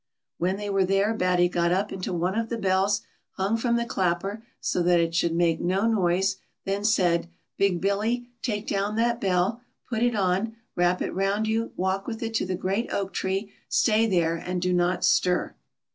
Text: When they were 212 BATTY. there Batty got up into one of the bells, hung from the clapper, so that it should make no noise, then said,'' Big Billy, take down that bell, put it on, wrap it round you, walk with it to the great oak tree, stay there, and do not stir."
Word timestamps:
When 0.39 0.57
they 0.57 0.67
were 0.67 0.79
212 0.83 0.89
BATTY. 0.89 1.05
there 1.05 1.13
Batty 1.15 1.47
got 1.49 1.71
up 1.71 1.93
into 1.93 2.11
one 2.11 2.33
of 2.35 2.49
the 2.49 2.57
bells, 2.57 3.01
hung 3.33 3.55
from 3.55 3.75
the 3.75 3.85
clapper, 3.85 4.43
so 4.59 4.81
that 4.81 4.99
it 4.99 5.13
should 5.13 5.35
make 5.35 5.61
no 5.61 5.85
noise, 5.85 6.37
then 6.65 6.83
said,'' 6.83 7.29
Big 7.59 7.79
Billy, 7.79 8.27
take 8.41 8.65
down 8.67 8.95
that 8.95 9.21
bell, 9.21 9.61
put 9.87 10.01
it 10.01 10.15
on, 10.15 10.55
wrap 10.75 11.03
it 11.03 11.13
round 11.13 11.47
you, 11.47 11.71
walk 11.77 12.07
with 12.07 12.23
it 12.23 12.33
to 12.33 12.47
the 12.47 12.55
great 12.55 12.91
oak 12.91 13.13
tree, 13.13 13.51
stay 13.69 14.07
there, 14.07 14.35
and 14.37 14.59
do 14.59 14.73
not 14.73 15.05
stir." 15.05 15.53